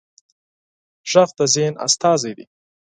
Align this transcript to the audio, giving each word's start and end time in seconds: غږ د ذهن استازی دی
غږ 1.11 1.29
د 1.37 1.39
ذهن 1.53 1.73
استازی 1.85 2.31
دی 2.37 2.45